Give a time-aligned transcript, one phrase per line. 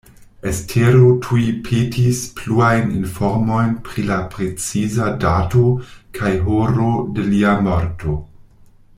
[0.49, 5.67] Estero tuj petis pluajn informojn pri la preciza dato
[6.21, 6.89] kaj horo
[7.19, 8.17] de lia morto.